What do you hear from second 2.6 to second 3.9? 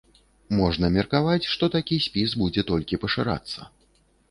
толькі пашырацца.